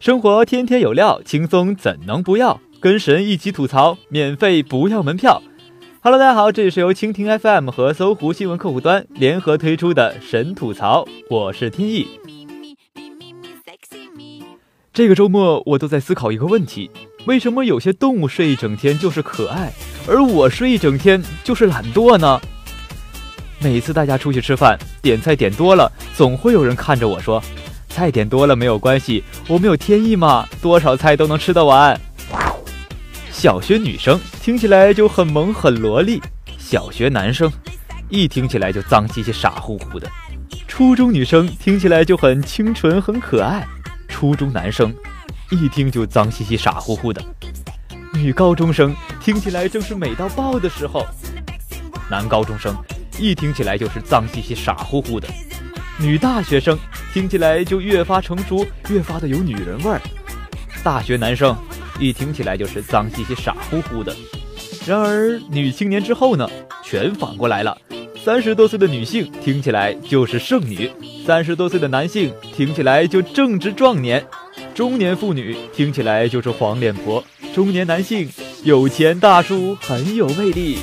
[0.00, 2.60] 生活天天有料，轻松怎能不要？
[2.78, 5.42] 跟神一起吐槽，免费不要门票。
[6.00, 12.06] Hello，大家好，这里是由蜻蜓 FM 和搜狐新闻客户端联合推出的神吐槽，我是天意。
[14.92, 16.88] 这个周末我都在思考一个问题：
[17.26, 19.72] 为什么有些动物睡一整天就是可爱，
[20.06, 22.40] 而我睡一整天就是懒惰呢？
[23.60, 27.42] 每次大家出去吃饭，点菜点多了，总会有人看着我说。
[27.88, 31.98] 菜点多了没有关系，我们有天意嘛，多少菜都能吃得完。
[33.30, 36.20] 小学女生听起来就很萌很萝莉，
[36.58, 37.50] 小学男生
[38.08, 40.08] 一听起来就脏兮兮傻乎乎的，
[40.66, 43.66] 初中女生听起来就很清纯很可爱，
[44.08, 44.94] 初中男生
[45.50, 47.22] 一听就脏兮兮傻乎乎的，
[48.12, 51.04] 女高中生听起来正是美到爆的时候，
[52.10, 52.76] 男高中生
[53.18, 55.28] 一听起来就是脏兮兮傻乎乎的，
[55.98, 56.78] 女大学生。
[57.12, 60.00] 听起来就越发成熟，越发的有女人味儿。
[60.84, 61.56] 大学男生
[61.98, 64.14] 一听起来就是脏兮兮、傻乎乎的。
[64.86, 66.48] 然而女青年之后呢，
[66.84, 67.76] 全反过来了。
[68.24, 70.90] 三十多岁的女性听起来就是剩女，
[71.26, 74.24] 三十多岁的男性听起来就正值壮年，
[74.74, 77.24] 中年妇女听起来就是黄脸婆，
[77.54, 78.28] 中年男性
[78.64, 80.78] 有钱大叔很有魅力，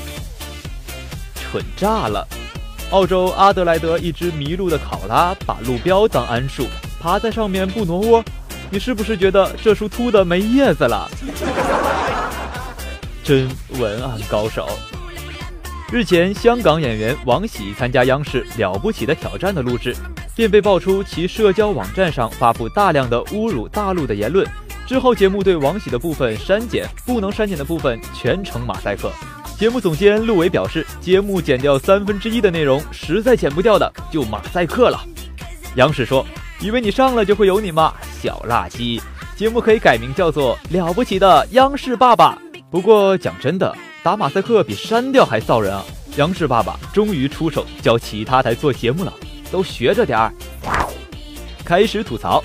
[1.35, 2.27] 蠢炸了。
[2.95, 6.65] 澳洲阿德莱德一只迷路的考拉把路标当桉树，
[6.97, 8.23] 爬在上面不挪窝。
[8.69, 11.05] 你是不是觉得这树秃的没叶子了？
[13.21, 14.69] 真文案高手。
[15.91, 19.93] 日前，香港演员王喜参加央视《了不起的挑战》的录制，
[20.33, 24.47] 便被爆出其社交网站上发布大量的侮辱大陆的言论。
[24.87, 29.11] 之后，节目对王喜的部分删减，不能删减的部分全程马赛克。
[29.57, 34.99] 节目总监陆伟表示，节目剪掉三分之一的内容，实在剪不掉的就马赛克了。
[35.77, 36.25] 央视说
[36.59, 39.01] ：“以为你上了就会有你吗，小垃圾？”
[39.37, 42.37] 节目可以改名叫做《了不起的央视爸爸》。
[42.69, 45.85] 不过讲真的，打马赛克比删掉还臊人啊！
[46.17, 49.13] 央视爸爸终于出手教其他台做节目了，
[49.53, 50.33] 都学着点儿。
[51.63, 52.43] 开始吐槽，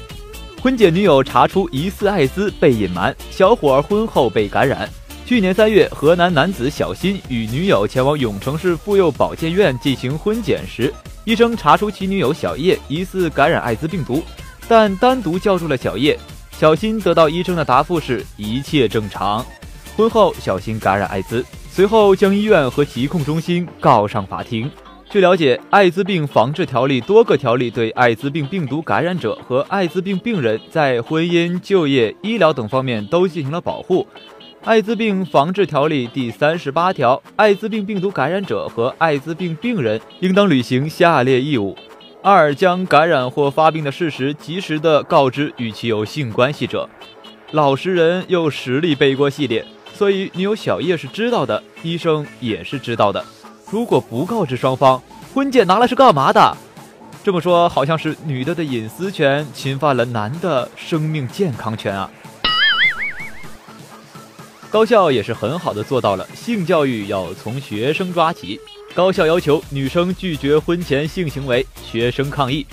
[0.62, 4.88] 婚检女友查出疑似艾滋被隐瞒，小伙婚后被感染。
[5.26, 10.92] 去年三月，河南男子小新与女友前往永城市妇幼保健院进行婚检时，
[11.24, 14.24] 医生查出其女友小叶疑似感染艾滋病毒，
[14.66, 16.18] 但单独叫住了小叶。
[16.50, 19.46] 小新得到医生的答复是一切正常。
[19.96, 24.68] 婚后，小新感染艾滋，随后将医院和疾控中心告上法庭。
[25.08, 34.06] 据了解，艾滋病防治条例多个条例对艾滋病病毒感染者和艾滋病病人在婚姻、就业、医疗等方面都进行了保护。
[34.62, 41.74] 艾滋病防治条例第三十八条：艾滋病病毒感染者和艾滋病病人应当履行下列义务：
[42.22, 46.86] 二、将感染或发病的事实及时的告知与其有性关系者。
[47.52, 53.24] 老实人又实力背锅系列，所以女友小叶是知道的，医生也是知道的。
[53.70, 56.54] 如果不告知双方，婚检拿来是干嘛的？
[57.24, 62.10] 这么说，好像是女的的隐私权侵犯了男的生命健康权啊。
[64.70, 68.60] 高校也是很好的做到了，性教育要从学生抓起。
[68.94, 72.64] 高校要求女生拒绝婚前性行为，学生抗议。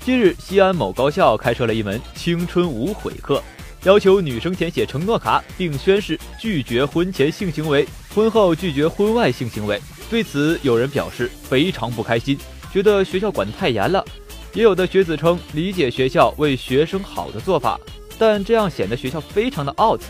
[0.00, 3.42] 近日，西安某高校开设了一门青春无悔课，
[3.82, 9.78] 要求女生填写承诺卡，并宣誓拒绝婚前性行为，婚后拒绝婚外性行为。
[10.08, 12.38] 对此，有人表示非常不开心，
[12.72, 14.02] 觉得学校管得太严了。
[14.54, 17.78] 也有的学子称理解学校为学生好的做法，
[18.18, 20.00] 但这样显得学校非常的 out。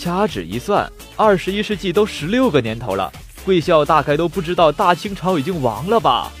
[0.00, 3.12] 掐指一算，二十一世纪都十六个年头了，
[3.44, 6.32] 贵校大概都不知道大清朝已经亡了吧？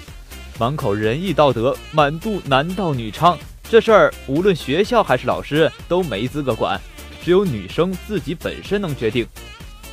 [0.58, 3.36] 满口仁义道德，满肚男盗女娼，
[3.68, 6.80] 这事儿无论学校还是老师都没资格管，
[7.22, 9.26] 只有女生自己本身能决定。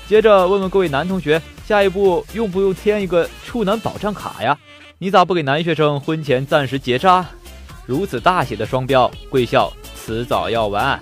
[0.08, 4.58] 接着问问各位男同学，下一步用不用添一个处男保障卡呀？
[4.98, 7.26] 你咋不给男学生婚前暂时结扎？
[7.86, 10.98] 如此大写的双标，贵校迟早要完。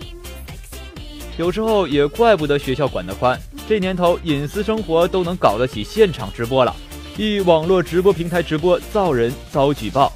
[1.37, 3.37] 有时候也怪不得学校管得宽，
[3.67, 6.73] 这年头隐私生活都能搞得起现场直播了。
[7.17, 10.11] 一网络直播平台直播造人遭举报。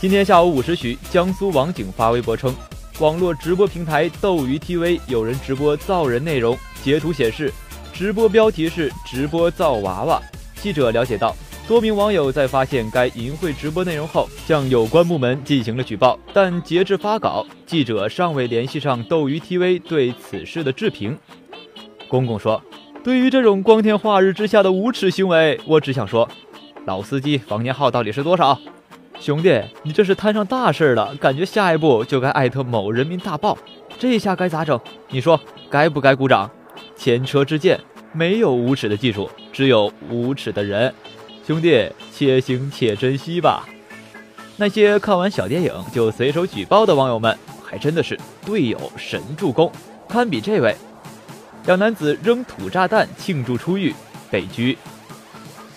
[0.00, 2.54] 今天下午五时许，江苏网警发微博称，
[3.00, 7.52] 网络直播平台斗鱼 TV 有人直播造人内容，截图显示，
[7.92, 10.20] 直播标题是直播造娃娃。
[10.62, 11.36] 记者了解到。
[11.68, 21.16] 多名网友在发现该淫秽直播内容后，向有关部门进行了举报，但截至发稿，记者尚未联系上斗鱼 TV 对此事的置评。
[22.08, 22.62] 公公说
[23.02, 26.28] ：“对于这种光天化日之下的无耻行为，我只想说，
[26.84, 28.58] 老司机房间号到底是多少？
[29.18, 33.56] 兄弟，你这是摊上大事了，感觉下一步就该艾特某人民大报，
[33.98, 34.78] 这下该咋整？
[35.08, 36.50] 你说该不该鼓掌？
[36.96, 37.80] 前车之鉴，
[38.12, 40.92] 没有无耻的技术，只有无耻的人。
[41.44, 43.68] 兄弟，且行且珍惜吧。
[44.56, 49.70] 那些看完小电影就随手举报的网友们，还真的是队友神助攻，
[50.08, 50.74] 堪比这位。
[51.66, 53.92] 两男子扔土炸弹庆祝出狱，
[54.30, 54.78] 被拘。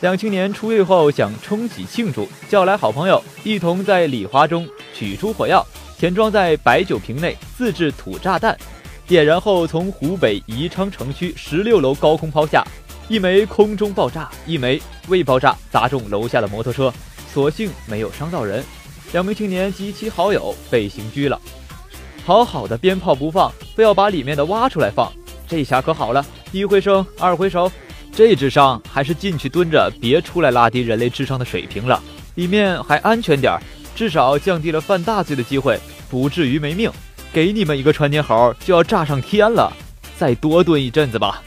[0.01, 5.65] 两青年出狱后想冲喜庆祝，叫来好朋友一同在礼花中取出火药，
[5.97, 8.55] 填装在白酒瓶内，自制土炸弹，
[9.07, 12.63] 点燃后从湖北宜昌城区十六楼高空抛下。
[13.07, 16.91] 一枚空中爆炸，一枚未爆炸，砸中楼下的摩托车，
[17.31, 18.63] 所幸没有伤到人。
[19.13, 21.39] 两名青年及其好友被刑拘了。
[22.25, 25.13] 好好的鞭炮不放，非要把里面的挖出来放，
[25.47, 27.71] 这下可好了，一回生，二回熟。
[28.11, 32.01] 这智商还是进去蹲着，别出来拉低人类智商的水平了。
[32.33, 33.61] 里面还安全点儿，
[33.95, 35.79] 至少降低了犯大罪的机会，
[36.09, 36.89] 不至于没命。
[37.31, 39.71] 给你们一个传天猴，就要炸上天了，
[40.17, 41.43] 再多蹲一阵子吧。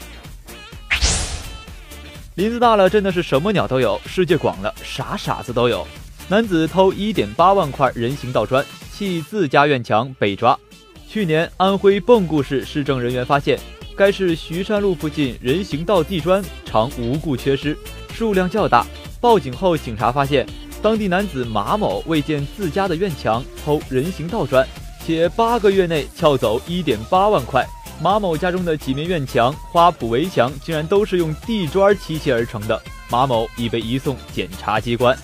[2.39, 5.85] 林子大了，真的是什么鸟都有；世界广了，啥傻子都有。
[6.29, 10.57] 男子偷一点八万块人行道砖，砌自家院墙被抓。
[11.05, 13.59] 去年，安徽蚌埠市市政人员发现，
[13.93, 17.77] 该市徐山路附近人行道地砖常无故缺失，
[18.13, 18.87] 数量较大。
[19.19, 20.47] 报警后，警察发现
[20.81, 24.65] 当地男子马某为建自家的院墙偷人行道砖，
[25.05, 27.67] 且八个月内撬走一点八万块。
[28.01, 32.81] 马某家中的几面院墙、花圃围墙，竟然都是用地砖砌砌而成的。
[33.09, 35.17] 马某已被移送检察机关。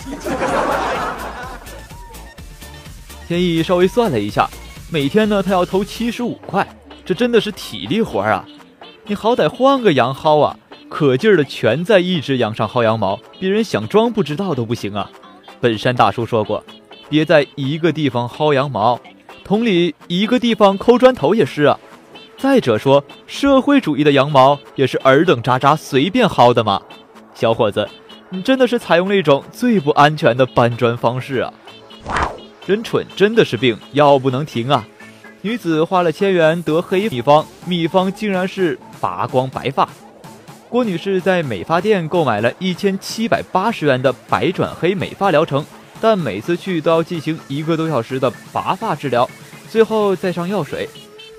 [3.27, 4.49] 天意稍微算了一下，
[4.91, 6.67] 每天呢他要偷七十五块，
[7.05, 8.45] 这真的是体力活啊！
[9.07, 15.09] 你好歹换个羊薅啊，可劲儿的全在一只羊上薅羊毛，别人想装不知道都不行啊。
[15.61, 16.61] 本山大叔说过，
[17.07, 18.99] 别在一个地方薅羊毛，
[19.45, 21.79] 同理，一个地方抠砖头也是啊。
[22.37, 26.81] 再者说，社会主义的羊毛也是尔等渣渣随便薅的吗？
[27.33, 27.87] 小伙子，
[28.29, 31.53] 你真的是采用了一种最不安全的搬砖方式啊！
[32.65, 34.85] 人蠢真的是病，药不能停啊！
[35.41, 39.87] 女子花了千元得黑秘方，秘方竟然是拔光白发。
[40.67, 45.65] 郭女士在美发店购买了一千七百八十元的白转黑美发疗程，
[46.01, 49.29] 但每次去都要进行一个多小时的拔发治疗，
[49.69, 50.89] 最后再上药水。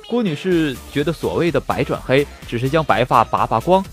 [0.08, 3.85] 郭女士觉得所谓的白转黑只是将白发拔拔光，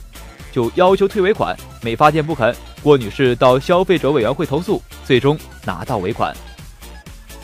[0.52, 1.58] 就要求退尾款。
[1.82, 6.36] 美发店不肯，郭女士到消费者委员会投诉，最终拿到尾款。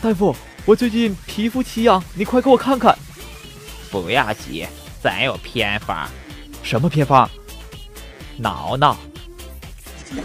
[0.00, 0.34] 大夫，
[0.64, 2.96] 我最近皮肤奇痒，你快给我看看。
[3.90, 4.64] 不要急，
[5.02, 6.08] 咱有偏方。
[6.62, 7.28] 什么偏方？
[8.36, 8.96] 挠挠。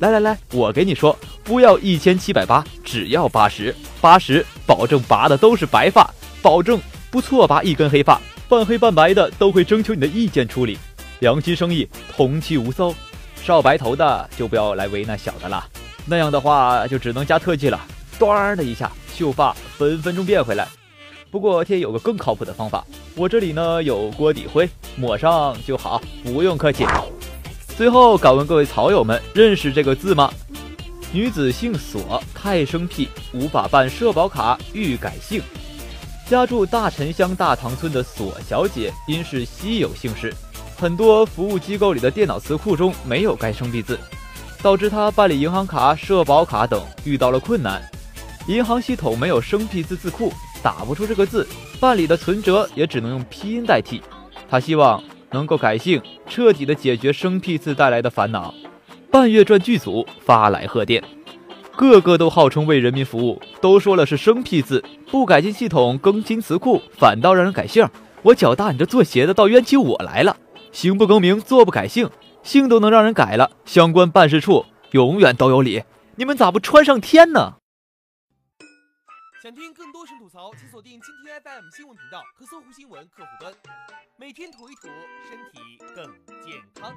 [0.00, 1.16] 来来来，我给你说。
[1.44, 6.08] 不要一千七百八，只要八十八十，保证拔的都是白发，
[6.40, 6.80] 保证
[7.10, 10.78] 不错拔一根黑发，半黑半白的都会征求你的意见处理。
[11.20, 12.94] 良心生意，同期无骚，
[13.42, 15.64] 少白头的就不要来为难小的了，
[16.06, 17.80] 那样的话就只能加特技了，
[18.18, 20.68] 端的一下，秀发分分钟变回来。
[21.30, 22.84] 不过天有个更靠谱的方法，
[23.16, 26.86] 我这里呢有锅底灰，抹上就好，不用客气。
[27.76, 30.32] 最后敢问各位草友们，认识这个字吗？
[31.10, 35.42] 女子姓索，太生僻，无法办社保卡，欲改姓。
[36.26, 40.30] 家住大陈乡大塘村的索小姐，因是稀有姓氏，
[40.76, 43.98] 很多服务机构里的电脑词库中没有该生僻字，
[44.60, 47.82] 导致她办理银行卡、社保卡等遇到了困难。
[48.46, 50.30] 银行系统没有生僻字字库，
[50.62, 51.48] 打不出这个字，
[51.80, 54.02] 办理的存折也只能用拼音代替。
[54.46, 58.52] 她希望能够改姓，彻底的解决生僻字带来的烦恼。
[59.10, 61.02] 半月传剧组发来贺电，
[61.74, 67.88] 个个都号称为人民服务，都说了是生僻字，不改进系统更新词库，反倒让人改姓。
[68.22, 70.36] 我脚大，你这做鞋的倒冤起我来了。
[70.72, 72.10] 行不更名，坐不改姓，
[72.42, 75.84] 姓都能让人改了，相关办事处永远都有理。
[76.16, 77.54] 你们咋不穿上天呢？
[79.42, 83.54] 想听更多神吐槽，请锁定蜻蜓 FM 新闻频道和搜狐新闻客户端，
[84.18, 84.88] 每天吐一吐，
[85.30, 86.04] 身体更
[86.44, 86.92] 健康。